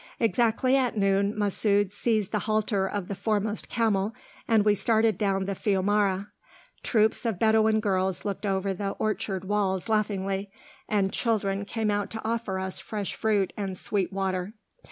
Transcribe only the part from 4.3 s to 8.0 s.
and we started down the fiumara. Troops of Bedouin